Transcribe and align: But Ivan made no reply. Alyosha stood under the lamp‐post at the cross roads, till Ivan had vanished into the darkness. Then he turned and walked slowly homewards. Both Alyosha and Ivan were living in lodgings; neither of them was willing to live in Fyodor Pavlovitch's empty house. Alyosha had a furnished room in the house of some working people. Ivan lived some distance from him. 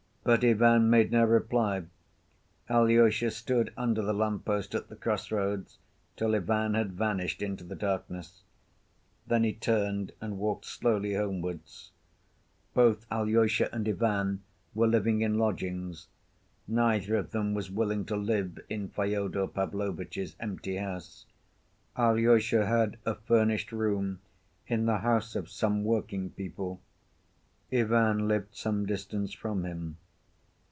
But 0.23 0.43
Ivan 0.43 0.87
made 0.91 1.11
no 1.11 1.25
reply. 1.25 1.81
Alyosha 2.69 3.31
stood 3.31 3.73
under 3.75 4.03
the 4.03 4.13
lamp‐post 4.13 4.75
at 4.75 4.87
the 4.87 4.95
cross 4.95 5.31
roads, 5.31 5.79
till 6.15 6.35
Ivan 6.35 6.75
had 6.75 6.93
vanished 6.93 7.41
into 7.41 7.63
the 7.63 7.75
darkness. 7.75 8.43
Then 9.25 9.43
he 9.43 9.51
turned 9.53 10.11
and 10.21 10.37
walked 10.37 10.65
slowly 10.65 11.15
homewards. 11.15 11.89
Both 12.75 13.07
Alyosha 13.09 13.67
and 13.73 13.89
Ivan 13.89 14.43
were 14.75 14.85
living 14.85 15.21
in 15.21 15.39
lodgings; 15.39 16.07
neither 16.67 17.15
of 17.15 17.31
them 17.31 17.55
was 17.55 17.71
willing 17.71 18.05
to 18.05 18.15
live 18.15 18.59
in 18.69 18.89
Fyodor 18.89 19.47
Pavlovitch's 19.47 20.35
empty 20.39 20.75
house. 20.75 21.25
Alyosha 21.97 22.67
had 22.67 22.97
a 23.07 23.15
furnished 23.15 23.71
room 23.71 24.19
in 24.67 24.85
the 24.85 24.99
house 24.99 25.35
of 25.35 25.49
some 25.49 25.83
working 25.83 26.29
people. 26.29 26.79
Ivan 27.73 28.27
lived 28.27 28.55
some 28.55 28.85
distance 28.85 29.33
from 29.33 29.65
him. 29.65 29.97